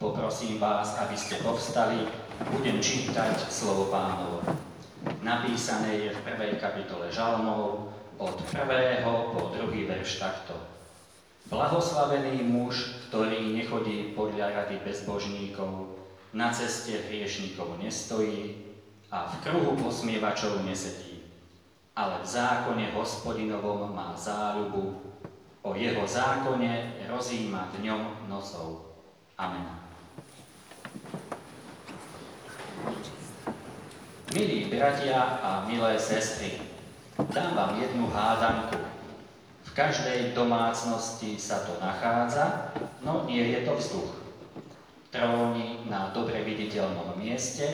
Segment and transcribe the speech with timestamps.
[0.00, 2.08] Poprosím vás, aby ste povstali,
[2.48, 4.40] budem čítať slovo pánovo.
[5.20, 10.56] Napísané je v prvej kapitole Žalmov od prvého po druhý verš takto.
[11.52, 15.92] Blahoslavený muž, ktorý nechodí podľa rady bezbožníkov,
[16.32, 18.72] na ceste hriešníkov nestojí
[19.12, 21.28] a v kruhu posmievačov nesedí.
[21.92, 24.96] Ale v zákone hospodinovom má záľubu,
[25.60, 28.96] o jeho zákone rozíma dňom nosou.
[29.36, 29.89] Amen.
[34.30, 36.62] Milí bratia a milé sestry,
[37.34, 38.78] dám vám jednu hádanku.
[39.66, 42.70] V každej domácnosti sa to nachádza,
[43.02, 44.12] no nie je to vzduch.
[45.10, 47.66] Tróni na dobre viditeľnom mieste,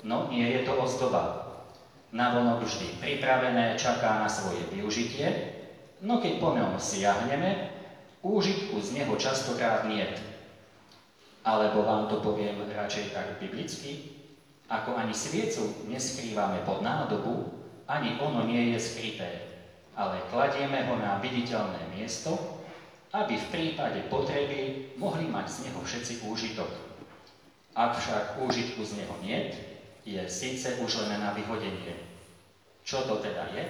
[0.00, 1.44] no nie je to ozdoba.
[2.08, 5.28] Navonok vždy pripravené čaká na svoje využitie,
[6.00, 7.68] no keď po ňom siahneme,
[8.24, 10.37] úžitku z neho častokrát niet.
[11.46, 14.18] Alebo vám to poviem radšej tak biblicky,
[14.68, 17.58] ako ani sviecu neskrývame pod nádobu,
[17.88, 19.30] ani ono nie je skryté,
[19.96, 22.36] ale kladieme ho na viditeľné miesto,
[23.16, 26.68] aby v prípade potreby mohli mať z neho všetci úžitok.
[27.72, 29.56] Ak však úžitku z neho nie,
[30.04, 31.96] je síce už len na vyhodenie.
[32.84, 33.64] Čo to teda je?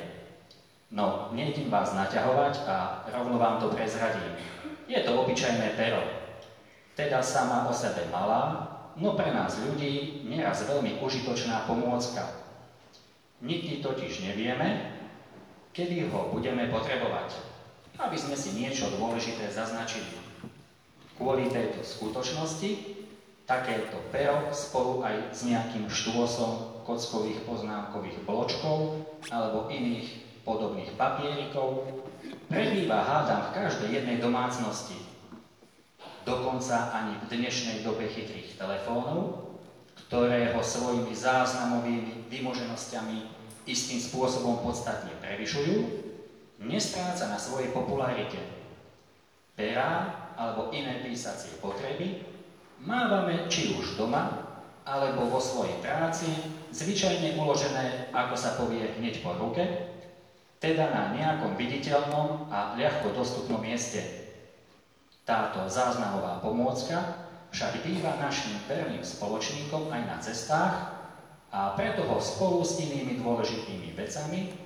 [0.91, 4.35] No, nejdem vás naťahovať a rovno vám to prezradím.
[4.91, 6.18] Je to obyčajné pero.
[6.99, 8.67] Teda sama o sebe malá,
[8.99, 12.27] no pre nás ľudí neraz veľmi užitočná pomôcka.
[13.39, 14.99] Nikdy totiž nevieme,
[15.71, 17.39] kedy ho budeme potrebovať,
[18.03, 20.11] aby sme si niečo dôležité zaznačili.
[21.15, 22.99] Kvôli tejto skutočnosti
[23.47, 31.87] takéto pero spolu aj s nejakým štôsom kockových poznámkových bločkov alebo iných podobných papierikov
[32.51, 35.08] prebýva hádam v každej jednej domácnosti
[36.29, 39.49] dokonca ani v dnešnej dobe chytrých telefónov,
[40.09, 43.19] ktoré ho svojimi záznamovými vymoženosťami
[43.65, 46.05] istým spôsobom podstatne prevyšujú,
[46.69, 48.37] nestráca na svojej popularite.
[49.57, 52.21] Perá alebo iné písacie potreby
[52.85, 54.45] mávame či už doma,
[54.89, 56.29] alebo vo svojej práci,
[56.73, 59.65] zvyčajne uložené, ako sa povie, hneď po ruke,
[60.65, 64.28] teda na nejakom viditeľnom a ľahko dostupnom mieste.
[65.29, 70.97] Táto záznamová pomôcka však býva našim verným spoločníkom aj na cestách
[71.53, 74.57] a preto ho spolu s inými dôležitými vecami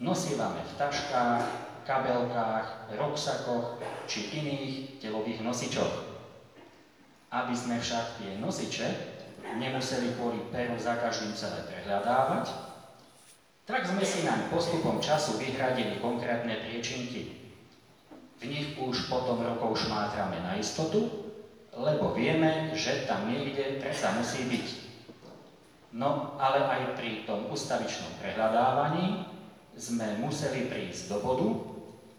[0.00, 1.44] nosívame v taškách,
[1.84, 3.76] kabelkách, roksakoch
[4.08, 6.08] či iných telových nosičoch.
[7.28, 8.88] Aby sme však tie nosiče
[9.60, 12.56] nemuseli kvôli peru za každým celé prehľadávať,
[13.68, 17.45] tak sme si nám postupom času vyhradili konkrétne priečinky,
[18.40, 21.08] v nich už potom rokov šmátrame na istotu,
[21.76, 24.66] lebo vieme, že tam niekde predsa musí byť.
[25.96, 29.24] No, ale aj pri tom ustavičnom prehľadávaní
[29.76, 31.48] sme museli prísť do bodu,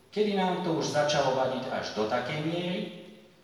[0.09, 2.79] kedy nám to už začalo vadiť až do takej miery,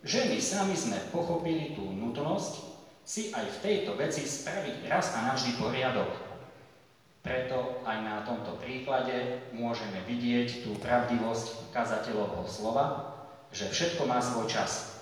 [0.02, 2.54] že my sami sme pochopili tú nutnosť
[3.04, 6.12] si aj v tejto veci spraviť raz a navždy poriadok.
[7.24, 13.16] Preto aj na tomto príklade môžeme vidieť tú pravdivosť kazateľovho slova,
[13.56, 15.00] že všetko má svoj čas.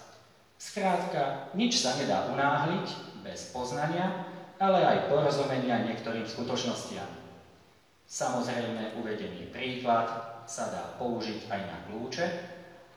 [0.61, 2.85] Skrátka, nič sa nedá unáhliť
[3.25, 4.29] bez poznania,
[4.61, 7.09] ale aj porozumenia niektorým skutočnostiam.
[8.05, 10.05] Samozrejme, uvedený príklad
[10.45, 12.25] sa dá použiť aj na kľúče,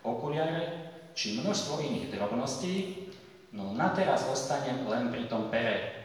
[0.05, 3.09] okuliare či množstvo iných drobností,
[3.56, 6.04] no na teraz ostanem len pri tom pere,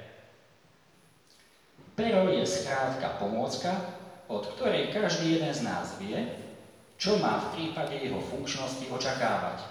[1.99, 3.75] Pero je skrátka pomôcka,
[4.31, 6.15] od ktorej každý jeden z nás vie,
[6.95, 9.67] čo má v prípade jeho funkčnosti očakávať.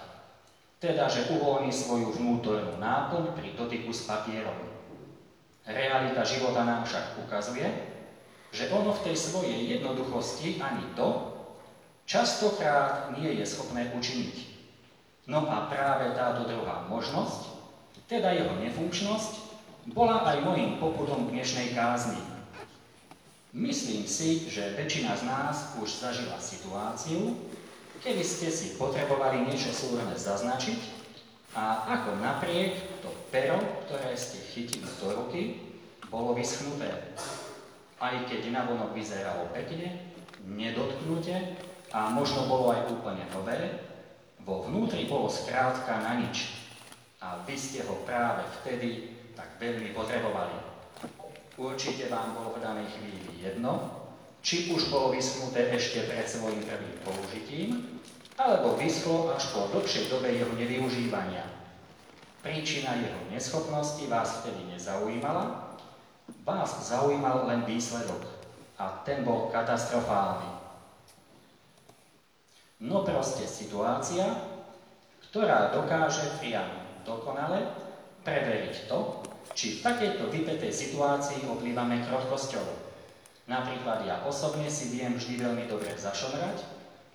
[0.77, 4.53] Teda, že uvoľní svoju vnútornú náplň pri dotyku s papierom.
[5.65, 7.65] Realita života nám však ukazuje,
[8.53, 11.33] že ono v tej svojej jednoduchosti ani to
[12.05, 14.37] častokrát nie je schopné učiniť.
[15.25, 17.57] No a práve táto druhá možnosť,
[18.05, 19.48] teda jeho nefunkčnosť,
[19.93, 22.21] bola aj môjim popudom dnešnej kázni.
[23.49, 27.33] Myslím si, že väčšina z nás už zažila situáciu,
[28.05, 30.79] kedy ste si potrebovali niečo súhrne zaznačiť
[31.57, 33.57] a ako napriek to pero,
[33.89, 35.57] ktoré ste chytili do ruky,
[36.13, 36.93] bolo vyschnuté.
[37.97, 40.13] Aj keď navonok vyzeralo pekne,
[40.45, 41.57] nedotknuté
[41.89, 43.57] a možno bolo aj úplne nové,
[44.45, 46.53] vo vnútri bolo skrátka na nič.
[47.19, 50.59] A vy ste ho práve vtedy tak veľmi potrebovali.
[51.55, 53.87] Určite vám bolo v danej chvíli jedno,
[54.43, 57.67] či už bolo vyschnuté ešte pred svojim prvým použitím,
[58.35, 61.47] alebo vyschlo až po dlhšej dobe jeho nevyužívania.
[62.39, 65.75] Príčina jeho neschopnosti vás vtedy nezaujímala,
[66.43, 68.23] vás zaujímal len výsledok
[68.79, 70.47] a ten bol katastrofálny.
[72.79, 74.23] No proste situácia,
[75.27, 76.71] ktorá dokáže priam
[77.03, 77.75] dokonale
[78.23, 79.28] preveriť to,
[79.59, 82.63] či v takejto vypetej situácii oplývame krotkosťou.
[83.51, 86.63] Napríklad ja osobne si viem vždy veľmi dobre zašomrať,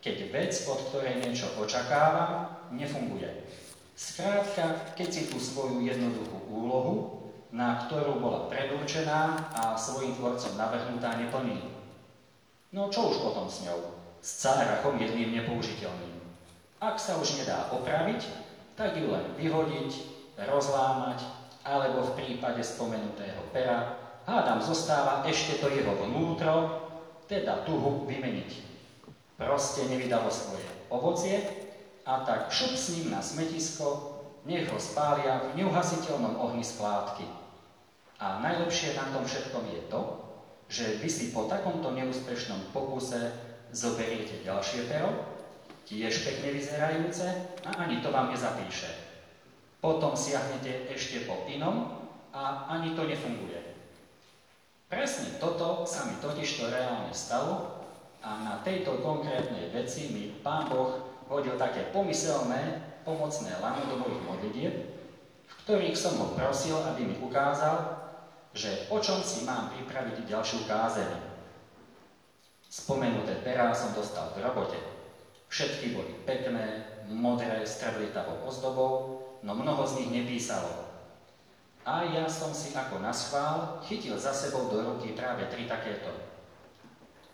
[0.04, 3.48] keď vec, od ktorej niečo očakávam, nefunguje.
[3.96, 6.94] Skrátka, keď si tú svoju jednoduchú úlohu,
[7.48, 11.64] na ktorú bola predurčená a svojim tvorcom navrhnutá, neplní.
[12.76, 13.96] No čo už potom s ňou?
[14.20, 16.20] S cárachom jedným nepoužiteľným.
[16.76, 18.20] Ak sa už nedá opraviť,
[18.76, 20.12] tak ju len vyhodiť,
[20.44, 23.96] rozlámať, alebo v prípade spomenutého pera,
[24.28, 26.84] hádam zostáva ešte to jeho vnútro,
[27.24, 28.50] teda tuhu vymeniť.
[29.40, 31.40] Proste nevydalo svoje ovocie
[32.04, 34.12] a tak šup s ním na smetisko,
[34.44, 37.24] nech ho spália v neuhasiteľnom ohni skládky.
[38.20, 40.00] A najlepšie na tom všetkom je to,
[40.68, 43.32] že vy si po takomto neúspešnom pokuse
[43.72, 45.12] zoberiete ďalšie pero,
[45.84, 47.26] tiež pekne vyzerajúce
[47.64, 49.03] a ani to vám nezapíše.
[49.84, 53.60] Potom siahnete ešte po inom a ani to nefunguje.
[54.88, 57.84] Presne toto sa mi totiž to reálne stalo
[58.24, 64.24] a na tejto konkrétnej veci mi Pán Boh hodil také pomyselné, pomocné lano do mojich
[64.24, 64.74] modlitieb,
[65.44, 67.84] v ktorých som ho prosil, aby mi ukázal,
[68.56, 71.12] že o čom si mám pripraviť ďalšiu kázeň.
[72.72, 74.80] Spomenuté perá som dostal v robote.
[75.52, 79.13] Všetky boli pekné, modré, streblitavou ozdobou,
[79.44, 80.88] no mnoho z nich nepísalo.
[81.84, 86.08] A ja som si ako na schvál chytil za sebou do ruky práve tri takéto.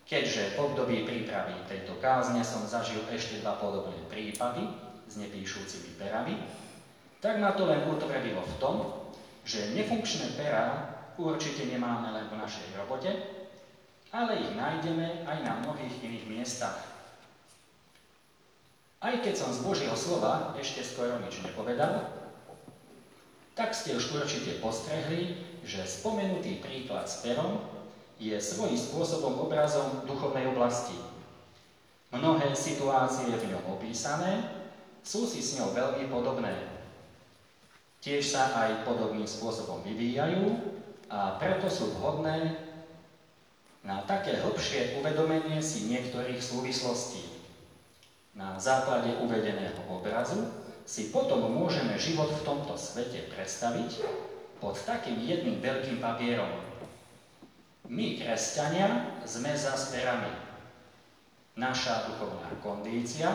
[0.03, 4.67] Keďže v období prípravy tejto kázne som zažil ešte dva podobné prípady
[5.07, 6.35] s nepíšúcimi perami,
[7.23, 8.75] tak ma to len utvrdilo v tom,
[9.47, 13.07] že nefunkčné perá určite nemáme len v našej robote,
[14.11, 16.90] ale ich nájdeme aj na mnohých iných miestach.
[19.01, 22.05] Aj keď som z Božieho slova ešte skoro nič nepovedal,
[23.57, 27.65] tak ste už určite postrehli, že spomenutý príklad s perom
[28.21, 30.93] je svojím spôsobom obrazom duchovnej oblasti.
[32.13, 34.45] Mnohé situácie v ňom opísané
[35.01, 36.53] sú si s ňou veľmi podobné.
[38.05, 40.45] Tiež sa aj podobným spôsobom vyvíjajú
[41.09, 42.53] a preto sú vhodné
[43.81, 47.40] na také hlbšie uvedomenie si niektorých súvislostí.
[48.31, 50.47] Na základe uvedeného obrazu
[50.87, 54.07] si potom môžeme život v tomto svete predstaviť
[54.63, 56.49] pod takým jedným veľkým papierom.
[57.91, 60.31] My, kresťania, sme za sperami.
[61.59, 63.27] Naša duchovná kondícia,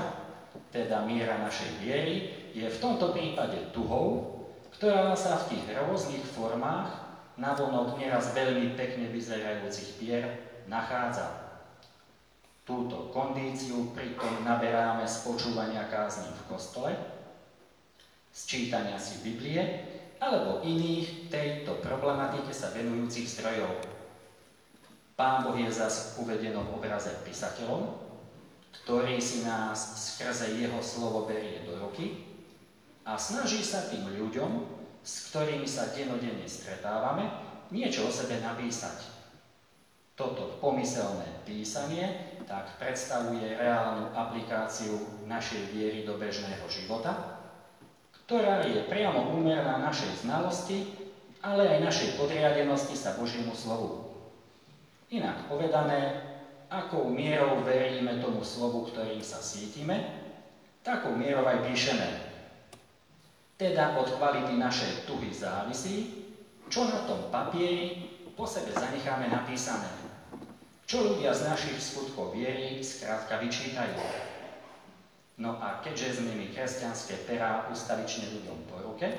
[0.73, 4.33] teda miera našej viery, je v tomto prípade tuhou,
[4.81, 6.89] ktorá sa v tých rôznych formách
[7.37, 10.25] navonok nieraz veľmi pekne vyzerajúcich pier
[10.65, 11.46] nachádza.
[12.67, 16.91] Túto kondíciu pritom naberáme z počúvania kázni v kostole,
[18.35, 19.63] z čítania si Biblie
[20.19, 23.71] alebo iných tejto problematike sa venujúcich zdrojov.
[25.15, 27.87] Pán Boh je zas v uvedenom obraze písateľom,
[28.83, 32.27] ktorý si nás skrze jeho slovo berie do ruky
[33.07, 34.67] a snaží sa tým ľuďom,
[35.07, 37.31] s ktorými sa denodenne stretávame,
[37.71, 39.07] niečo o sebe napísať.
[40.19, 47.43] Toto pomyselné písanie tak predstavuje reálnu aplikáciu našej viery do bežného života,
[48.25, 50.95] ktorá je priamo úmerná našej znalosti,
[51.43, 54.15] ale aj našej podriadenosti sa Božiemu slovu.
[55.11, 56.23] Inak povedané,
[56.71, 60.03] akou mierou veríme tomu slovu, ktorým sa sítime,
[60.83, 62.09] takou mierou aj píšeme.
[63.59, 66.27] Teda od kvality našej tuhy závisí,
[66.67, 70.06] čo na tom papieri po sebe zanecháme napísané.
[70.87, 73.99] Čo ľudia z našich skutkov viery skrátka vyčítajú?
[75.43, 79.11] No a keďže sme my kresťanské perá ustavične ľuďom po ruke,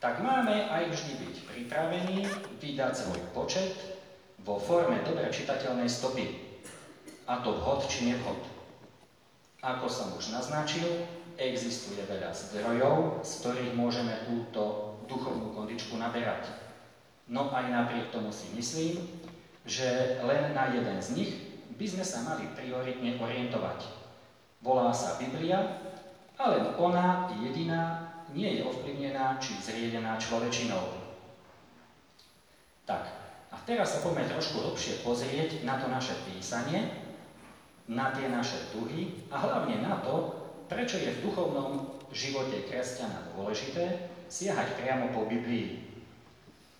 [0.00, 2.24] tak máme aj vždy byť pripravení
[2.56, 3.76] vydať svoj počet
[4.48, 6.40] vo forme dobre čitateľnej stopy.
[7.28, 8.40] A to vhod či nevhod.
[9.60, 11.04] Ako som už naznačil,
[11.36, 16.48] existuje veľa zdrojov, z ktorých môžeme túto duchovnú kondičku naberať.
[17.28, 19.04] No aj napriek tomu si myslím,
[19.62, 21.32] že len na jeden z nich
[21.78, 23.86] by sme sa mali prioritne orientovať.
[24.62, 25.82] Volá sa Biblia,
[26.38, 31.02] ale ona jediná nie je ovplyvnená či zriedená človečinou.
[32.86, 33.02] Tak,
[33.52, 36.88] a teraz sa poďme trošku hlbšie pozrieť na to naše písanie,
[37.86, 40.34] na tie naše tuhy a hlavne na to,
[40.70, 45.84] prečo je v duchovnom živote kresťana dôležité siahať priamo po Biblii.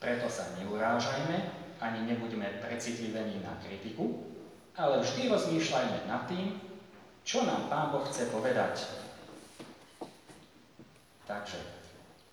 [0.00, 4.22] Preto sa neurážajme, ani nebuďme precitlivení na kritiku,
[4.78, 6.54] ale vždy rozmýšľajme nad tým,
[7.26, 8.86] čo nám Pán Boh chce povedať.
[11.26, 11.58] Takže,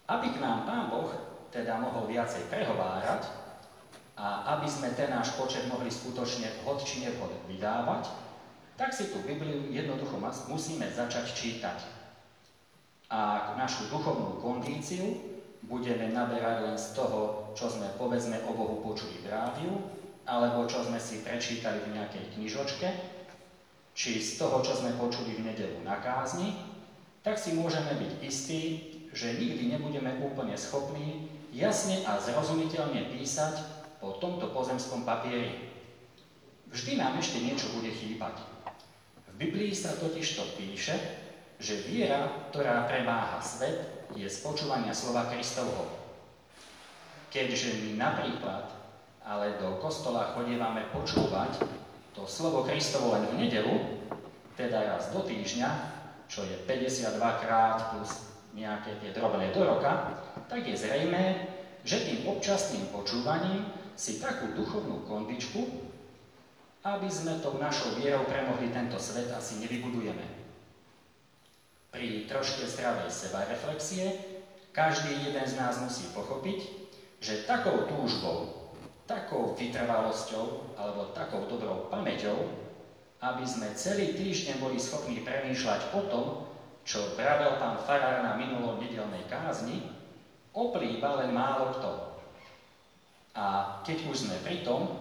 [0.06, 1.10] aby k nám Pán Boh
[1.50, 3.26] teda mohol viacej prehovárať
[4.14, 8.06] a aby sme ten náš počet mohli skutočne vhod či nevhod vydávať,
[8.78, 11.80] tak si tú Bibliu jednoducho musíme začať čítať.
[13.10, 19.20] A našu duchovnú kondíciu budeme naberať len z toho, čo sme povedzme o Bohu počuli
[19.24, 19.74] v rádiu,
[20.24, 22.88] alebo čo sme si prečítali v nejakej knižočke,
[23.98, 26.56] či z toho, čo sme počuli v nedelu na kázni,
[27.26, 28.62] tak si môžeme byť istí,
[29.12, 33.60] že nikdy nebudeme úplne schopní jasne a zrozumiteľne písať
[34.00, 35.74] po tomto pozemskom papieri.
[36.70, 38.40] Vždy nám ešte niečo bude chýbať.
[39.28, 40.96] V Biblii sa totiž to píše,
[41.60, 45.86] že viera, ktorá premáha svet, je z počúvania slova Kristovho.
[47.30, 48.66] Keďže my napríklad
[49.30, 51.62] ale do kostola chodievame počúvať
[52.18, 53.76] to slovo Kristovo len v nedelu,
[54.58, 55.70] teda raz do týždňa,
[56.26, 60.18] čo je 52 krát plus nejaké tie drobné do roka,
[60.50, 61.46] tak je zrejmé,
[61.86, 65.62] že tým občasným počúvaním si takú duchovnú kondičku,
[66.82, 70.49] aby sme tou našou vierou premohli tento svet, asi nevybudujeme.
[71.90, 74.06] Pri troške zdravej sebareflexie
[74.70, 76.60] každý jeden z nás musí pochopiť,
[77.18, 78.70] že takou túžbou,
[79.10, 82.38] takou vytrvalosťou alebo takou dobrou pamäťou,
[83.26, 86.26] aby sme celý týždeň boli schopní premýšľať o tom,
[86.86, 89.90] čo vravel pán Farár na minulom nedelnej kázni,
[90.54, 91.92] oplýva len málo kto.
[93.34, 93.46] A
[93.82, 94.94] keď už sme pri tom,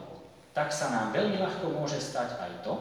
[0.56, 2.74] tak sa nám veľmi ľahko môže stať aj to,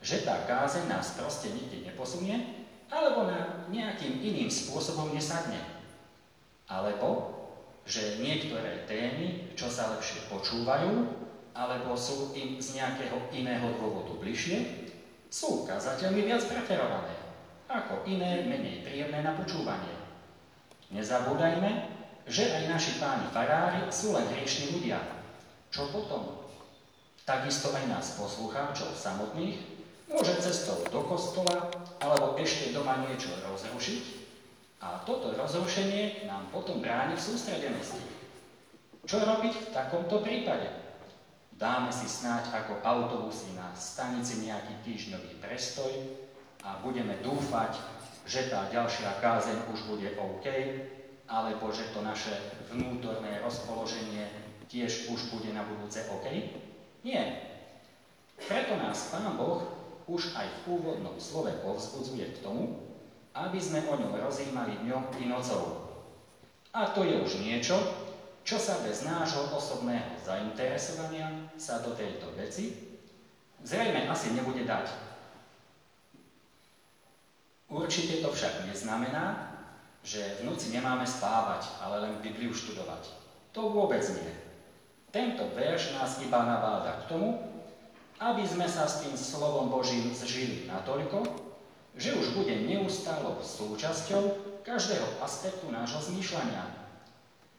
[0.00, 5.60] že tá kázeň nás proste nikde neposunie alebo na nejakým iným spôsobom nesadne.
[6.68, 7.32] Alebo,
[7.84, 11.24] že niektoré témy, čo sa lepšie počúvajú,
[11.54, 14.88] alebo sú im z nejakého iného dôvodu bližšie,
[15.28, 17.14] sú kazateľmi viac preferované,
[17.68, 19.94] ako iné, menej príjemné na počúvanie.
[20.94, 21.70] Nezabúdajme,
[22.24, 24.98] že aj naši páni farári sú len hriešni ľudia.
[25.68, 26.46] Čo potom?
[27.24, 29.74] Takisto aj nás poslucháčov samotných
[30.04, 31.72] Môže cestou do kostola
[32.04, 34.04] alebo ešte doma niečo rozrušiť
[34.84, 38.04] a toto rozrušenie nám potom bráni v sústredenosti.
[39.08, 40.68] Čo robiť v takomto prípade?
[41.56, 45.88] Dáme si snáď ako autobusy na stanici nejaký týždňový prestoj
[46.60, 47.80] a budeme dúfať,
[48.28, 50.44] že tá ďalšia kázeň už bude OK,
[51.24, 52.36] alebo že to naše
[52.68, 54.28] vnútorné rozpoloženie
[54.68, 56.26] tiež už bude na budúce OK?
[57.06, 57.24] Nie.
[58.36, 62.80] Preto nás Pán Boh už aj v úvodnom slove povzbudzuje k tomu,
[63.34, 65.90] aby sme o ňom rozímali dňom i nocou.
[66.74, 67.78] A to je už niečo,
[68.44, 72.94] čo sa bez nášho osobného zainteresovania sa do tejto veci
[73.64, 74.92] zrejme asi nebude dať.
[77.72, 79.56] Určite to však neznamená,
[80.04, 83.08] že v noci nemáme spávať, ale len Bibliu študovať.
[83.56, 84.30] To vôbec nie.
[85.08, 87.53] Tento verš nás iba nabáda k tomu,
[88.24, 91.28] aby sme sa s tým slovom Božím zžili natoľko,
[91.92, 94.22] že už bude neustálou súčasťou
[94.64, 96.64] každého aspektu nášho zmýšľania.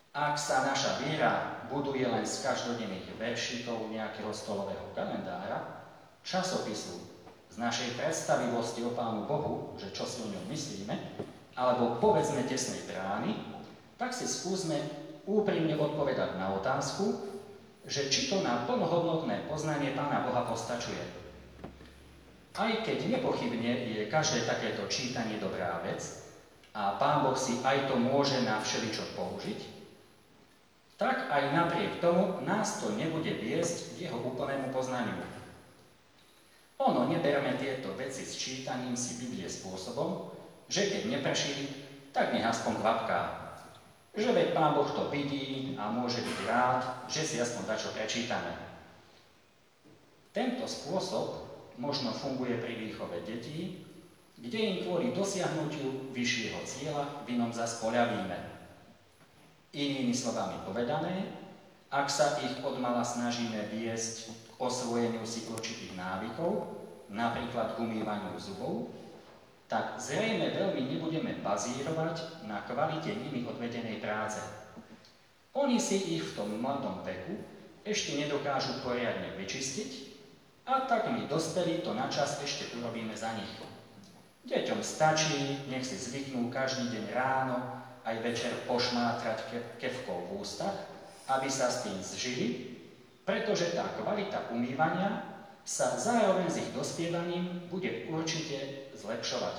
[0.10, 5.86] Ak sa naša viera buduje len z každodenných veršikov nejakého stolového kalendára,
[6.26, 6.98] časopisu,
[7.54, 10.96] z našej predstavivosti o Pánu Bohu, že čo si o ňom myslíme,
[11.56, 13.38] alebo povedzme tesnej brány,
[14.02, 14.76] tak si skúsme
[15.30, 17.35] úprimne odpovedať na otázku,
[17.86, 21.02] že či to na plnohodnotné poznanie Pána Boha postačuje.
[22.56, 26.02] Aj keď nepochybne je každé takéto čítanie dobrá vec
[26.74, 29.60] a Pán Boh si aj to môže na všeličo použiť,
[30.96, 35.20] tak aj napriek tomu nás to nebude viesť k jeho úplnému poznaniu.
[36.80, 40.32] Ono neberme tieto veci s čítaním si Biblie spôsobom,
[40.68, 41.72] že keď neprší,
[42.12, 43.45] tak nech aspoň kvapká,
[44.16, 46.82] že veď Pán Boh to vidí a môže byť rád,
[47.12, 48.56] že si aspoň dačo prečítame.
[50.32, 51.44] Tento spôsob
[51.76, 53.84] možno funguje pri výchove detí,
[54.40, 58.36] kde im kvôli dosiahnutiu vyššieho cieľa v inom zas poľavíme.
[59.76, 61.32] Inými slovami povedané,
[61.92, 66.68] ak sa ich odmala snažíme viesť k osvojeniu si určitých návykov,
[67.12, 68.92] napríklad k umývaniu zubov,
[69.66, 74.38] tak zrejme veľmi nebudeme bazírovať na kvalite nimi odvedenej práce.
[75.58, 77.42] Oni si ich v tom mladom veku
[77.82, 79.92] ešte nedokážu poriadne vyčistiť
[80.70, 83.50] a tak my dospelí to na čas ešte urobíme za nich.
[84.46, 87.58] Deťom stačí, nech si zvyknú každý deň ráno
[88.06, 89.50] aj večer pošmátrať
[89.82, 90.86] kevkou v ústach,
[91.26, 92.78] aby sa s tým zžili,
[93.26, 95.26] pretože tá kvalita umývania
[95.66, 99.56] sa zároveň s ich dospievaním bude určite zlepšovať.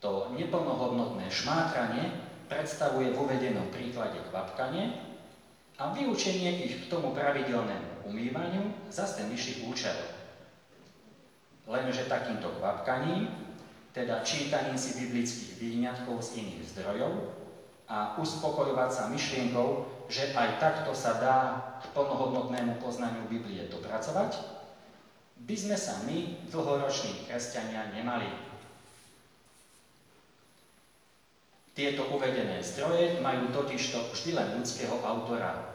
[0.00, 2.08] To neplnohodnotné šmátranie
[2.48, 4.96] predstavuje v uvedenom príklade kvapkanie
[5.76, 9.94] a vyučenie ich k tomu pravidelnému umývaniu zase vyšší účel.
[11.68, 13.30] Lenže takýmto kvapkaním,
[13.94, 17.12] teda čítaním si biblických výňatkov z iných zdrojov
[17.86, 21.38] a uspokojovať sa myšlienkou, že aj takto sa dá
[21.82, 24.59] k plnohodnotnému poznaniu Biblie dopracovať,
[25.44, 28.28] by sme sa my, dlhoroční kresťania, nemali.
[31.72, 35.70] Tieto uvedené zdroje majú totižto vždy len ľudského autora,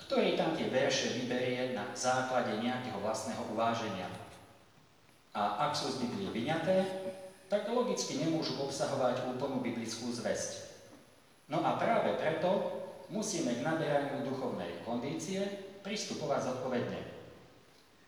[0.00, 4.08] ktorý tam tie verše vyberie na základe nejakého vlastného uváženia.
[5.36, 6.86] A ak sú z Biblie vyňaté,
[7.50, 10.70] tak logicky nemôžu obsahovať úplnú biblickú zväzť.
[11.50, 12.50] No a práve preto
[13.10, 15.42] musíme k naberaniu duchovnej kondície
[15.82, 17.00] pristupovať zodpovedne.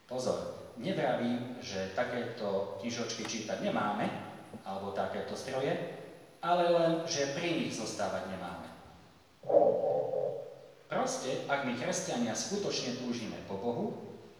[0.06, 4.08] Pozor, nevravím, že takéto knižočky čítať nemáme,
[4.64, 5.72] alebo takéto stroje,
[6.42, 8.68] ale len, že pri nich zostávať nemáme.
[10.92, 13.86] Proste, ak my kresťania skutočne túžime po Bohu,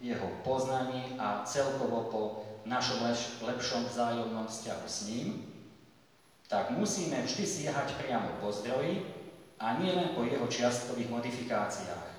[0.03, 2.23] jeho poznaní a celkovo po
[2.69, 3.07] našom
[3.43, 5.29] lepšom vzájomnom vzťahu s ním,
[6.51, 9.01] tak musíme vždy siahať priamo po zdroji
[9.57, 12.12] a nielen po jeho čiastkových modifikáciách.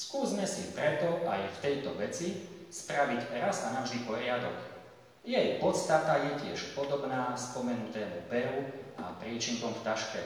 [0.00, 2.32] Skúsme si preto aj v tejto veci
[2.72, 4.56] spraviť raz a navždy poriadok.
[5.28, 8.64] Jej podstata je tiež podobná spomenutému peru
[8.96, 10.24] a príčinkom v taške.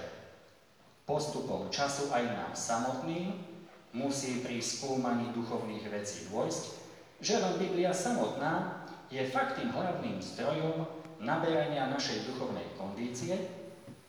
[1.03, 3.35] Postupom času aj nám samotným
[3.99, 6.65] musí pri skúmaní duchovných vecí dôjsť,
[7.19, 10.87] že len Biblia samotná je fakt tým hlavným zdrojom
[11.19, 13.43] naberania našej duchovnej kondície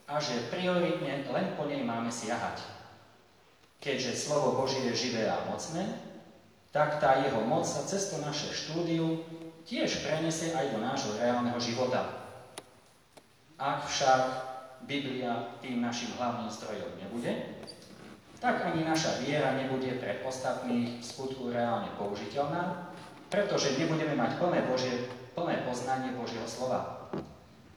[0.05, 2.75] a že prioritne len po nej máme siahať.
[3.86, 5.86] Keďže slovo Božie je živé a mocné,
[6.74, 9.21] tak tá jeho moc sa cez to naše štúdium
[9.69, 12.34] tiež prenesie aj do nášho reálneho života.
[13.62, 14.21] Ak však
[14.89, 17.62] Biblia tým našim hlavným strojom nebude,
[18.41, 22.89] tak ani naša viera nebude pre ostatných v skutku reálne použiteľná,
[23.30, 27.06] pretože nebudeme mať plné, Božie, plné poznanie Božieho slova.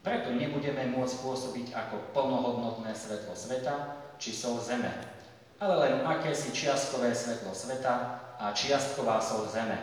[0.00, 5.17] Preto nebudeme môcť pôsobiť ako plnohodnotné svetlo sveta či sol zeme,
[5.58, 9.78] ale len akési čiastkové svetlo sveta a čiastková sol zeme.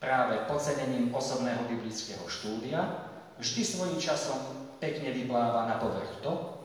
[0.00, 2.80] Práve podcenením osobného biblického štúdia
[3.38, 4.40] vždy svojím časom
[4.80, 6.58] pekne vypláva na povrch to,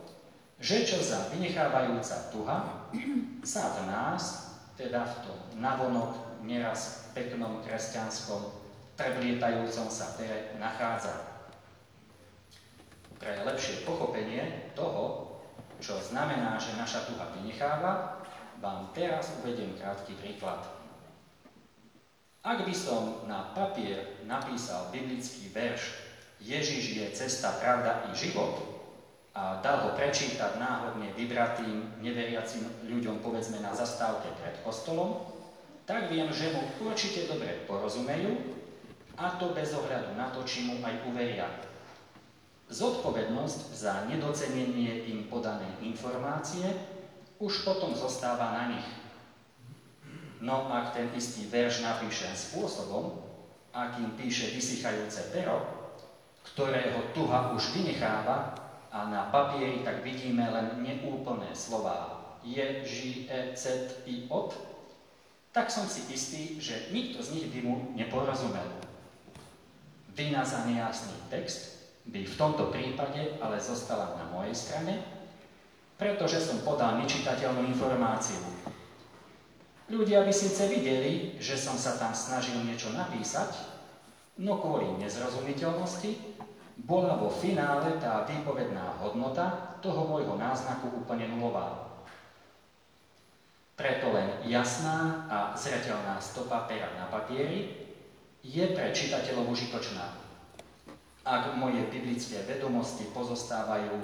[0.57, 2.89] že čo za vynechávajúca tuha
[3.45, 4.23] sa v nás,
[4.73, 8.41] teda v tom navonok, neraz peknom kresťanskom,
[8.97, 11.13] preblietajúcom sa pere nachádza
[13.21, 15.26] pre lepšie pochopenie toho,
[15.81, 18.21] čo znamená, že naša tuha vynecháva,
[18.57, 20.65] vám teraz uvediem krátky príklad.
[22.41, 28.61] Ak by som na papier napísal biblický verš Ježiš je cesta, pravda i život
[29.33, 35.21] a dal ho prečítať náhodne vybratým, neveriacim ľuďom, povedzme na zastávke pred kostolom,
[35.89, 38.33] tak viem, že mu určite dobre porozumejú
[39.17, 41.49] a to bez ohľadu na to, či mu aj uveria.
[42.67, 46.67] Zodpovednosť za nedocenenie im podanej informácie
[47.39, 48.87] už potom zostáva na nich.
[50.43, 53.23] No ak ten istý verš napíše spôsobom,
[53.71, 55.63] akým píše vysychajúce pero,
[56.53, 58.51] ktorého tuha už vynecháva
[58.91, 64.55] a na papieri tak vidíme len neúplné slova je, ži, e, cet, i, od,
[65.51, 68.67] tak som si istý, že nikto z nich by mu neporozumel.
[70.15, 71.76] Vina za nejasný text
[72.07, 75.03] by v tomto prípade ale zostala na mojej strane,
[75.99, 78.39] pretože som podal nečitateľnú informáciu.
[79.87, 83.55] Ľudia by síce videli, že som sa tam snažil niečo napísať,
[84.39, 86.37] no kvôli nezrozumiteľnosti
[86.83, 91.87] bola vo finále tá výpovedná hodnota toho môjho náznaku úplne nulová.
[93.73, 97.89] Preto len jasná a zreteľná stopa pera na papieri
[98.45, 100.26] je pre čitateľov užitočná
[101.27, 103.99] ak moje biblické vedomosti pozostávajú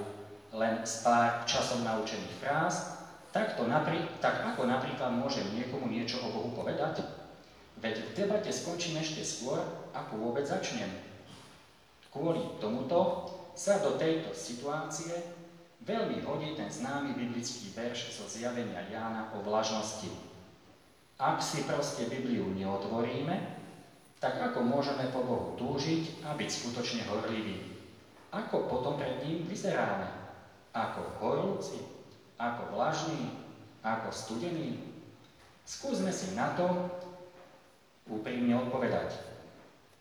[0.52, 3.00] len z pár časom naučených fráz,
[3.32, 7.00] tak, to napri- tak ako napríklad môžem niekomu niečo o Bohu povedať?
[7.80, 9.58] Veď v debate skončím ešte skôr,
[9.96, 10.92] ako vôbec začnem.
[12.12, 15.10] Kvôli tomuto sa do tejto situácie
[15.82, 20.12] veľmi hodí ten známy biblický verš zo zjavenia Jána o vlažnosti.
[21.18, 23.63] Ak si proste Bibliu neotvoríme,
[24.24, 27.76] tak ako môžeme po Bohu túžiť a byť skutočne horliví?
[28.32, 30.08] Ako potom pred ním vyzeráme?
[30.72, 31.84] Ako horúci?
[32.40, 33.36] Ako vlažný?
[33.84, 34.80] Ako studený?
[35.68, 36.64] Skúsme si na to
[38.08, 39.12] úprimne odpovedať.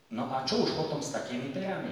[0.08, 1.92] No a čo už potom s takými perami?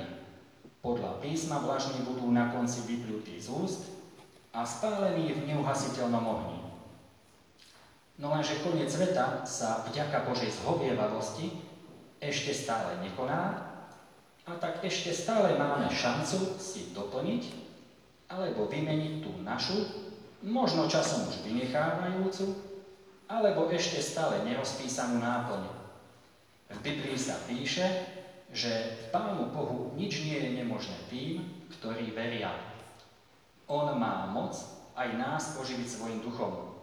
[0.79, 3.91] Podľa písma vlažní budú na konci vyplutí z úst
[4.55, 6.63] a spálení v neuhasiteľnom ohni.
[8.23, 11.70] No lenže koniec sveta sa vďaka Božej zhovievavosti
[12.21, 13.73] ešte stále nekoná
[14.45, 17.43] a tak ešte stále máme šancu si doplniť
[18.31, 19.75] alebo vymeniť tú našu,
[20.45, 22.55] možno časom už vynechávajúcu,
[23.27, 25.67] alebo ešte stále nerozpísanú náplň.
[26.71, 27.83] V Biblii sa píše,
[28.55, 28.71] že
[29.11, 31.43] Pánu Bohu nič nie je nemožné tým,
[31.79, 32.55] ktorí veria.
[33.67, 34.55] On má moc
[34.95, 36.75] aj nás oživiť svojim duchom.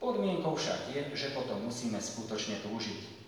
[0.00, 3.23] Podmienkou však je, že potom musíme skutočne túžiť.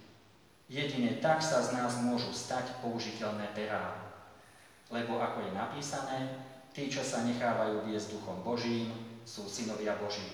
[0.67, 3.95] Jedine tak sa z nás môžu stať použiteľné perá.
[4.91, 6.19] Lebo ako je napísané,
[6.75, 8.91] tí, čo sa nechávajú viesť duchom Božím,
[9.23, 10.27] sú synovia Boží.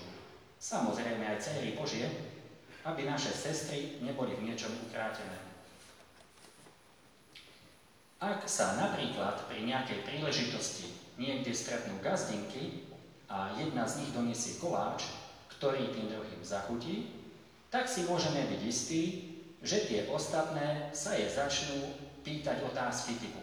[0.57, 2.09] Samozrejme aj céry Božie,
[2.85, 5.37] aby naše sestry neboli v niečom ukrátené.
[8.23, 10.87] Ak sa napríklad pri nejakej príležitosti
[11.19, 12.87] niekde stretnú gazdinky
[13.27, 15.11] a jedna z nich donesie koláč,
[15.59, 17.11] ktorý tým druhým zachutí,
[17.69, 19.32] tak si môžeme byť istí,
[19.63, 21.95] že tie ostatné sa je začnú
[22.27, 23.43] pýtať otázky typu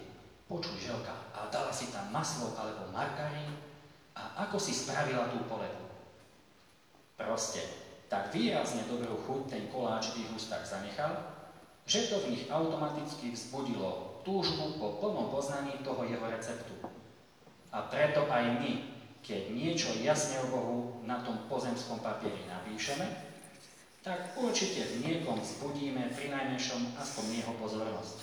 [0.49, 3.53] Počuj, Želka, a dala si tam maslo alebo margarín?
[4.17, 5.85] A ako si spravila tú polevu?
[7.13, 7.61] Proste,
[8.09, 11.21] tak výrazne dobrú chuť ten koláč v ich ústach zanechal,
[11.85, 16.73] že to v nich automaticky vzbudilo túžbu po plnom poznaní toho jeho receptu.
[17.69, 18.89] A preto aj my,
[19.21, 23.05] keď niečo jasne o Bohu na tom pozemskom papieri napíšeme,
[23.99, 28.17] tak určite v niekom zbudíme pri najmenšom aspoň jeho pozornosť.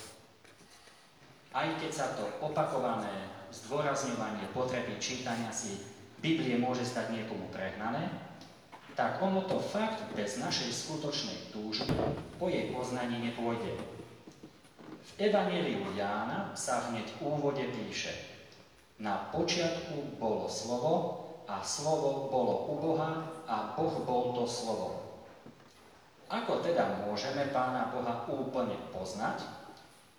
[1.52, 5.80] Aj keď sa to opakované zdôrazňovanie potreby čítania si
[6.20, 8.08] Biblie môže stať niekomu prehnané,
[8.96, 11.92] tak ono to fakt bez našej skutočnej túžby
[12.40, 13.76] po jej poznaní nepôjde.
[15.06, 18.16] V Evangeliu Jána sa hneď v úvode píše
[18.96, 20.92] Na počiatku bolo slovo
[21.44, 23.12] a slovo bolo u Boha
[23.44, 25.05] a Boh bol to slovo.
[26.26, 29.46] Ako teda môžeme Pána Boha úplne poznať?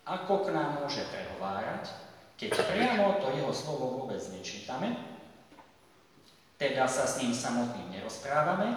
[0.08, 1.92] Ako k nám môže prehovárať,
[2.40, 4.96] keď priamo to jeho slovo vôbec nečítame?
[6.56, 8.72] Teda sa s ním samotným nerozprávame,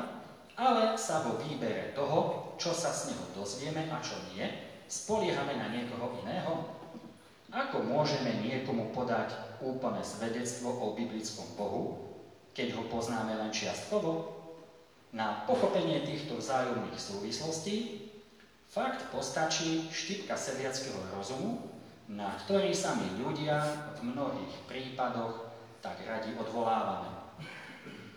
[0.60, 4.44] ale sa vo výbere toho, čo sa z neho dozvieme a čo nie,
[4.92, 6.68] spoliehame na niekoho iného?
[7.48, 9.32] Ako môžeme niekomu podať
[9.64, 11.84] úplné svedectvo o biblickom Bohu,
[12.52, 14.41] keď ho poznáme len čiastkovo?
[15.12, 18.08] Na pochopenie týchto vzájomných súvislostí
[18.72, 21.68] fakt postačí štipka sediackého rozumu,
[22.08, 23.60] na ktorý sa my ľudia
[24.00, 25.52] v mnohých prípadoch
[25.84, 27.12] tak radi odvolávame.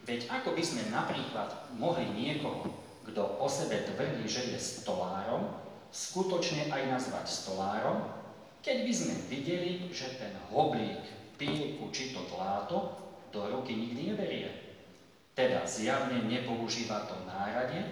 [0.07, 2.71] Veď ako by sme napríklad mohli niekoho,
[3.11, 5.51] kto o sebe tvrdí, že je stolárom,
[5.91, 8.07] skutočne aj nazvať stolárom,
[8.63, 11.03] keď by sme videli, že ten hoblík,
[11.35, 12.95] pílku či to tláto
[13.35, 14.64] do ruky nikdy neberie.
[15.35, 17.83] Teda zjavne nepoužíva to náradie,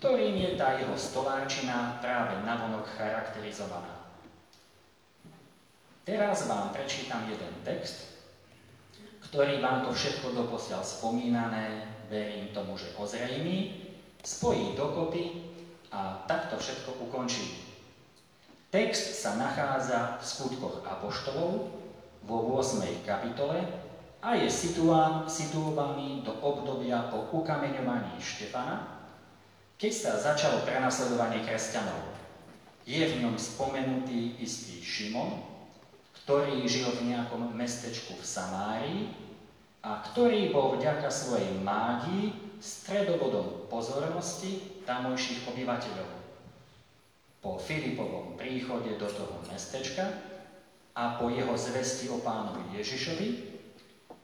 [0.00, 4.04] ktorým je tá jeho stolárčina práve navonok charakterizovaná.
[6.04, 8.08] Teraz vám prečítam jeden text,
[9.28, 13.88] ktorý vám to všetko doposiaľ spomínané, verím tomu, že ozrejmí,
[14.24, 15.52] spojí dokopy
[15.92, 17.60] a takto všetko ukončí.
[18.72, 21.72] Text sa nachádza v skutkoch Apoštolov
[22.24, 23.04] vo 8.
[23.04, 23.83] kapitole
[24.24, 24.48] a je
[25.28, 29.04] situovaný do obdobia po ukameňovaní Štefana,
[29.76, 32.16] keď sa začalo prenasledovanie kresťanov.
[32.88, 35.44] Je v ňom spomenutý istý Šimon,
[36.24, 39.12] ktorý žil v nejakom mestečku v Samárii
[39.84, 46.08] a ktorý bol vďaka svojej mágii stredobodom pozornosti tamojších obyvateľov.
[47.44, 50.08] Po Filipovom príchode do toho mestečka
[50.96, 53.53] a po jeho zvesti o pánovi Ježišovi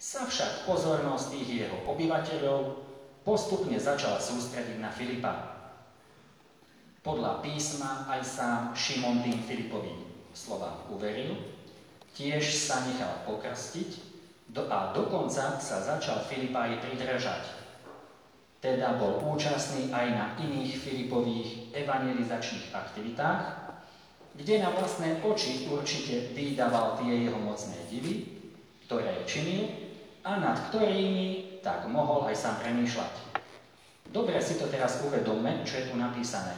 [0.00, 2.88] sa však pozornosť tých jeho obyvateľov
[3.20, 5.60] postupne začala sústrediť na Filipa.
[7.04, 10.00] Podľa písma aj sám Šimon tým Filipovým
[10.32, 11.36] slovám uveril,
[12.16, 13.90] tiež sa nechal pokrstiť
[14.48, 17.44] do, a dokonca sa začal Filipa aj pridržať.
[18.64, 23.40] Teda bol účastný aj na iných Filipových evangelizačných aktivitách,
[24.32, 28.40] kde na vlastné oči určite vydával tie jeho mocné divy,
[28.88, 29.89] ktoré činil
[30.24, 33.14] a nad ktorými tak mohol aj sám premýšľať.
[34.11, 36.56] Dobre si to teraz uvedomme, čo je tu napísané.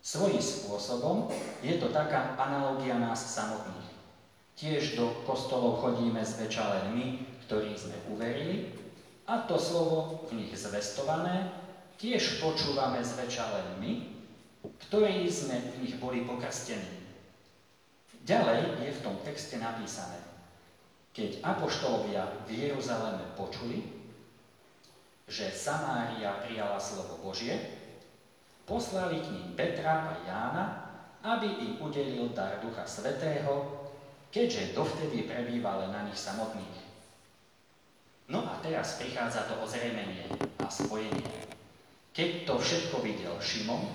[0.00, 1.28] Svojím spôsobom
[1.60, 3.88] je to taká analogia nás samotných.
[4.56, 7.06] Tiež do kostolov chodíme zväčša len my,
[7.50, 8.70] sme uverili,
[9.26, 11.50] a to slovo v nich zvestované
[11.98, 13.92] tiež počúvame zväčša len my,
[14.86, 17.02] ktorí sme v nich boli pokrstení.
[18.22, 20.18] Ďalej je v tom texte napísané,
[21.10, 23.82] keď apoštolovia v Jeruzaleme počuli,
[25.30, 27.54] že Samária prijala slovo Božie,
[28.66, 30.66] poslali k ním Petra a Jána,
[31.22, 33.86] aby im udelil dar Ducha Svetého,
[34.30, 36.78] keďže dovtedy prebýva len na nich samotných.
[38.30, 40.30] No a teraz prichádza to ozrejmenie
[40.62, 41.50] a spojenie.
[42.14, 43.90] Keď to všetko videl Šimon,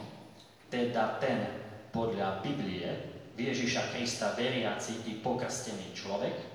[0.68, 1.48] teda ten
[1.96, 6.55] podľa Biblie Ježiša Krista veriaci i pokrstený človek,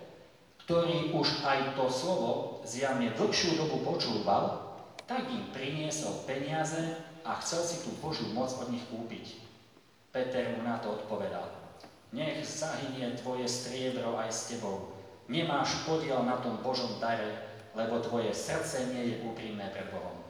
[0.70, 4.70] ktorý už aj to slovo zjavne dlhšiu dobu počúval,
[5.02, 6.94] tak im priniesol peniaze
[7.26, 9.42] a chcel si tú Božiu moc od nich kúpiť.
[10.14, 11.50] Peter mu na to odpovedal,
[12.14, 14.94] nech zahynie tvoje striebro aj s tebou,
[15.26, 20.22] nemáš podiel na tom Božom dare, lebo tvoje srdce nie je úprimné pred Bohom.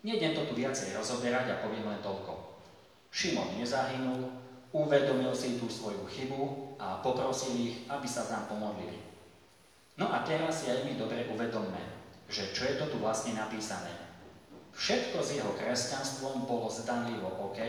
[0.00, 2.56] Nejdem to tu viacej rozoberať a poviem len toľko.
[3.12, 4.32] Šimon nezahynul,
[4.74, 8.98] uvedomil si tú svoju chybu a poprosil ich, aby sa nám pomodlili.
[9.94, 11.78] No a teraz si aj my dobre uvedomme,
[12.26, 13.94] že čo je to tu vlastne napísané.
[14.74, 17.62] Všetko s jeho kresťanstvom bolo zdanlivo OK,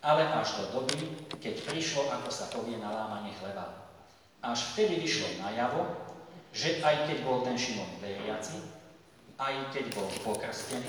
[0.00, 3.92] ale až do doby, keď prišlo, ako sa povie, na lámanie chleba.
[4.40, 5.84] Až vtedy vyšlo najavo,
[6.56, 8.64] že aj keď bol ten Šimon veriaci,
[9.36, 10.88] aj keď bol pokrstený,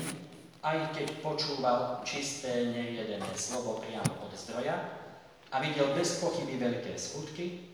[0.64, 5.05] aj keď počúval čisté, nejedené slovo priamo od zdroja
[5.50, 7.66] a videl bez pochyby veľké skutky,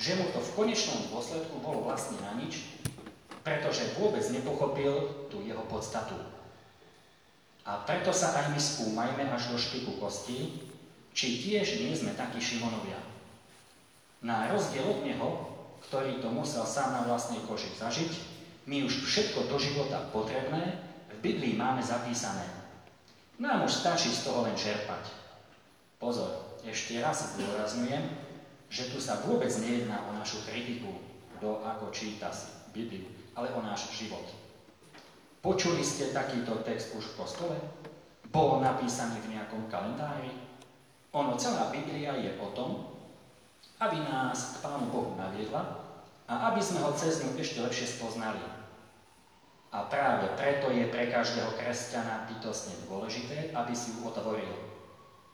[0.00, 2.80] že mu to v konečnom dôsledku bolo vlastne na nič,
[3.44, 6.16] pretože vôbec nepochopil tú jeho podstatu.
[7.68, 10.64] A preto sa aj my skúmajme až do špiku kostí,
[11.12, 12.98] či tiež nie sme takí Šimonovia.
[14.24, 15.50] Na rozdiel od neho
[15.88, 18.12] ktorý to musel sám na vlastnej koži zažiť,
[18.68, 20.76] my už všetko do života potrebné
[21.08, 22.44] v Biblii máme zapísané.
[23.40, 25.08] Nám už stačí z toho len čerpať.
[25.96, 28.04] Pozor, ešte raz zdôrazňujem,
[28.70, 30.94] že tu sa vôbec nejedná o našu kritiku,
[31.36, 32.30] kto ako číta
[32.70, 34.22] Bibliu, ale o náš život.
[35.40, 37.56] Počuli ste takýto text už v kostole?
[38.30, 40.30] Bol napísaný v nejakom kalendári?
[41.10, 42.86] Ono, celá Biblia je o tom,
[43.82, 45.82] aby nás k Pánu Bohu naviedla
[46.30, 48.38] a aby sme ho cez ňu ešte lepšie spoznali.
[49.74, 54.69] A práve preto je pre každého kresťana bytostne dôležité, aby si ju otvoril,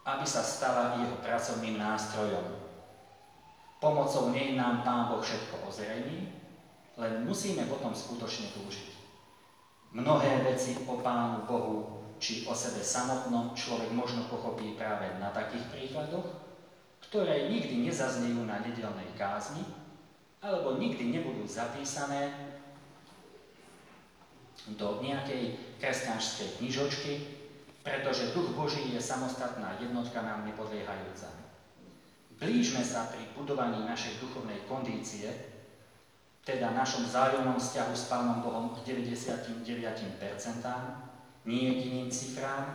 [0.06, 2.46] aby sa stala jeho pracovným nástrojom.
[3.82, 6.30] Pomocou nej nám Pán Boh všetko ozrejmí,
[6.96, 8.94] len musíme potom skutočne túžiť.
[9.92, 11.76] Mnohé veci o Pánu Bohu
[12.16, 16.24] či o sebe samotnom človek možno pochopí práve na takých príkladoch,
[17.10, 19.62] ktoré nikdy nezaznejú na nedelnej kázni,
[20.40, 22.32] alebo nikdy nebudú zapísané
[24.74, 27.12] do nejakej kresťanskej knižočky,
[27.86, 31.30] pretože Duch Boží je samostatná jednotka nám nepodliehajúca.
[32.34, 35.30] Blížme sa pri budovaní našej duchovnej kondície,
[36.42, 39.62] teda našom zájomnom vzťahu s Pánom Bohom k 99%,
[41.46, 42.74] nie k iným cifrám,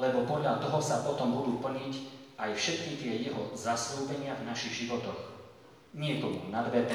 [0.00, 1.94] lebo podľa toho sa potom budú plniť
[2.40, 5.36] aj všetky tie jeho zaslúbenia v našich životoch.
[5.92, 6.88] Niekomu na 2%,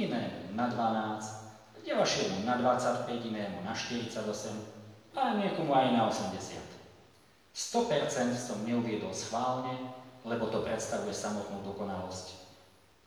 [0.00, 3.04] inému na 12, ďalšiemu na 25,
[3.36, 4.77] inému na 48
[5.18, 6.54] a niekomu aj na 80.
[7.50, 9.74] 100% som neuviedol schválne,
[10.22, 12.38] lebo to predstavuje samotnú dokonalosť.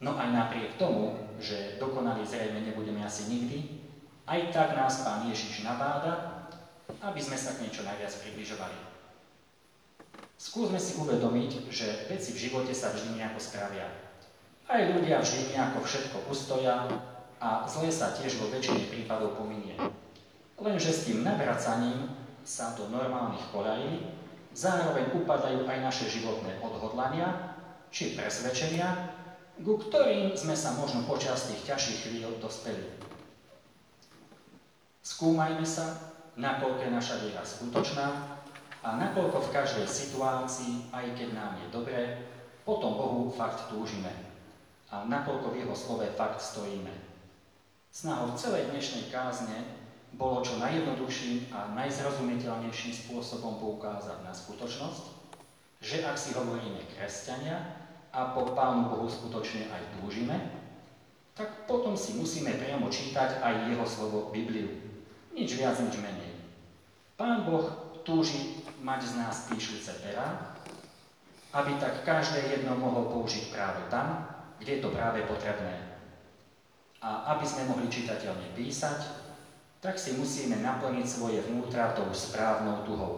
[0.04, 3.80] No aj napriek tomu, že dokonali zrejme nebudeme asi nikdy,
[4.28, 6.48] aj tak nás Pán Ježiš nabáda,
[7.00, 8.76] aby sme sa k niečo najviac približovali.
[10.42, 13.88] Skúsme si uvedomiť, že veci v živote sa vždy nejako spravia.
[14.66, 16.90] Aj ľudia vždy nejako všetko ustoja
[17.38, 19.78] a zlé sa tiež vo väčšine prípadov pominie.
[20.62, 22.14] Lenže s tým navracaním
[22.46, 24.06] sa do normálnych kolají
[24.54, 27.58] zároveň upadajú aj naše životné odhodlania
[27.90, 29.10] či presvedčenia,
[29.58, 32.86] ku ktorým sme sa možno počas tých ťažších chvíľ dospeli.
[35.02, 38.08] Skúmajme sa, nakoľko je naša viera skutočná
[38.86, 42.02] a nakoľko v každej situácii, aj keď nám je dobré,
[42.62, 44.14] potom Bohu fakt túžime
[44.94, 46.94] a nakoľko v Jeho slove fakt stojíme.
[47.90, 49.81] Snahou celej dnešnej kázne
[50.16, 55.04] bolo čo najjednoduchším a najzrozumiteľnejším spôsobom poukázať na skutočnosť,
[55.82, 57.58] že ak si hovoríme kresťania
[58.12, 60.36] a po Pánu Bohu skutočne aj túžime,
[61.32, 64.68] tak potom si musíme priamo čítať aj Jeho slovo Bibliu.
[65.32, 66.32] Nič viac, nič menej.
[67.16, 67.72] Pán Boh
[68.04, 70.58] túži mať z nás píšuce pera,
[71.56, 74.28] aby tak každé jedno mohol použiť práve tam,
[74.60, 75.76] kde je to práve potrebné.
[77.02, 79.21] A aby sme mohli čitateľne písať,
[79.82, 83.14] tak si musíme naplniť svoje vnútra tou správnou tuhou.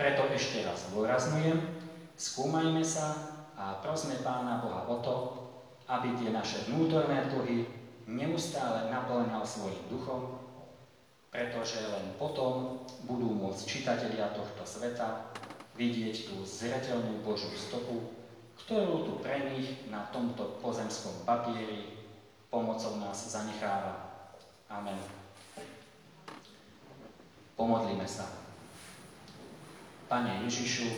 [0.00, 1.60] Preto ešte raz dôraznujem,
[2.16, 3.12] skúmajme sa
[3.60, 5.16] a prosme Pána Boha o to,
[5.84, 7.68] aby tie naše vnútorné tuhy
[8.08, 10.40] neustále naplňal svojim duchom,
[11.28, 15.28] pretože len potom budú môcť čitatelia tohto sveta
[15.76, 18.16] vidieť tú zreteľnú Božú stopu,
[18.64, 22.00] ktorú tu pre nich na tomto pozemskom papieri
[22.48, 24.08] pomocou nás zanecháva.
[24.72, 25.19] Amen.
[27.60, 28.24] Pomodlíme sa.
[30.08, 30.88] Pane Ježišu,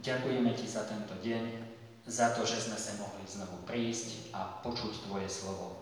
[0.00, 1.60] ďakujeme Ti za tento deň,
[2.08, 5.76] za to, že sme sa mohli znovu prísť a počuť Tvoje slovo.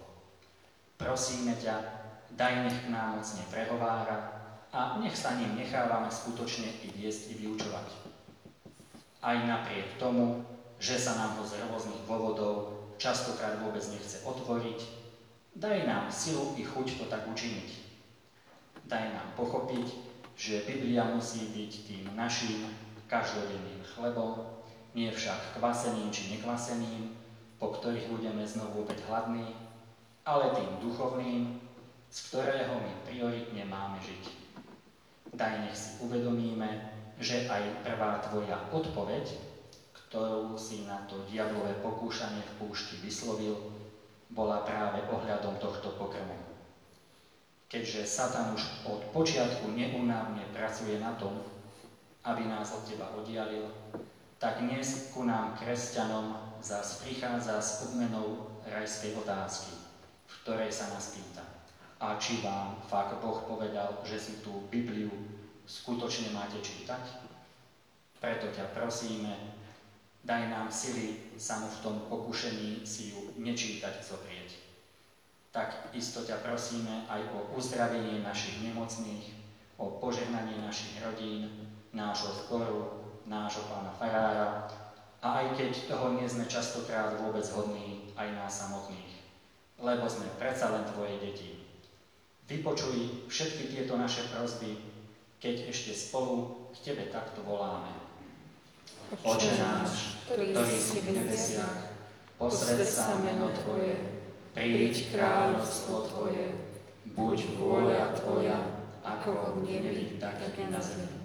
[0.98, 1.74] Prosíme ťa,
[2.34, 4.42] daj nech k nám mocne prehovára
[4.74, 7.86] a nech sa ním nechávame skutočne i viesť, i vyučovať.
[9.22, 10.42] Aj napriek tomu,
[10.82, 14.82] že sa nám ho z rôznych dôvodov častokrát vôbec nechce otvoriť,
[15.54, 17.86] daj nám silu i chuť to tak učiniť.
[18.88, 20.07] Daj nám pochopiť,
[20.38, 22.70] že Biblia musí byť tým našim
[23.10, 24.46] každodenným chlebom,
[24.94, 27.10] nie však kvaseným či nekvaseným,
[27.58, 29.58] po ktorých budeme znovu opäť hladní,
[30.22, 31.58] ale tým duchovným,
[32.06, 34.24] z ktorého my prioritne máme žiť.
[35.34, 36.86] Daj nech si uvedomíme,
[37.18, 39.26] že aj prvá tvoja odpoveď,
[39.90, 43.58] ktorú si na to diablové pokúšanie v púšti vyslovil,
[44.30, 46.47] bola práve ohľadom tohto pokrmu
[47.68, 51.36] keďže Satan už od počiatku neunávne pracuje na tom,
[52.24, 53.68] aby nás od teba oddialil,
[54.40, 59.76] tak dnes ku nám, kresťanom, zás prichádza s odmenou rajskej otázky,
[60.26, 61.44] v ktorej sa nás pýta.
[62.00, 65.10] A či vám fakt Boh povedal, že si tú Bibliu
[65.68, 67.04] skutočne máte čítať?
[68.22, 69.34] Preto ťa prosíme,
[70.24, 74.37] daj nám sily sa v tom pokušení si ju nečítať zoprieť
[75.58, 79.26] tak isto ťa prosíme aj o uzdravenie našich nemocných,
[79.74, 81.50] o požehnanie našich rodín,
[81.90, 84.70] nášho zboru, nášho pána Farára
[85.18, 89.10] a aj keď toho nie sme častokrát vôbec hodní aj nás samotných,
[89.82, 91.58] lebo sme predsa len Tvoje deti.
[92.46, 94.78] Vypočuj všetky tieto naše prosby,
[95.42, 97.90] keď ešte spolu k Tebe takto voláme.
[99.26, 101.98] Oče náš, ktorý si v nebesiach,
[102.38, 104.17] posved sa meno Tvoje,
[104.54, 106.52] príď kráľovstvo Tvoje,
[107.16, 108.58] buď vôľa Tvoja,
[109.04, 111.18] ako v nebi, tak i na zemi.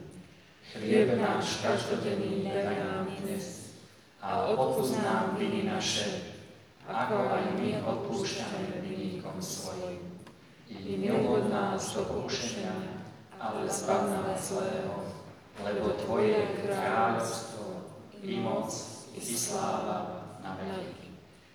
[0.73, 3.75] Chlieb náš každodenný daj nám dnes
[4.23, 6.39] a odpúsť nám viny naše,
[6.87, 9.99] ako aj my odpúšťame vinníkom svojim.
[10.71, 13.03] I neuvod nás do pokušenia,
[13.37, 15.03] ale zbav nás zlého,
[15.61, 17.63] lebo Tvoje je kráľovstvo,
[18.23, 18.71] i moc,
[19.13, 21.02] i sláva na veky.